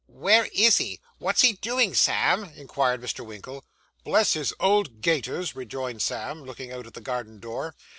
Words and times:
'Where 0.07 0.45
is 0.51 0.77
he? 0.77 0.99
What's 1.19 1.41
he 1.41 1.53
doing, 1.53 1.93
Sam?' 1.93 2.45
inquired 2.55 3.01
Mr. 3.01 3.23
Winkle. 3.23 3.63
'Bless 4.03 4.33
his 4.33 4.51
old 4.59 5.01
gaiters,' 5.01 5.55
rejoined 5.55 6.01
Sam, 6.01 6.41
looking 6.43 6.71
out 6.71 6.87
at 6.87 6.95
the 6.95 7.01
garden 7.01 7.39
door. 7.39 7.75